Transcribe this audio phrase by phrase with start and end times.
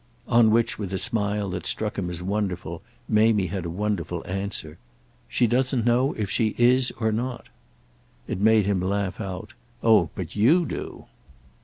[0.27, 4.79] On which with a smile that struck him as wonderful Mamie had a wonderful answer.
[5.27, 7.49] "She doesn't know if she is or not."
[8.27, 9.53] It made him again laugh out.
[9.83, 11.05] "Oh but you do!"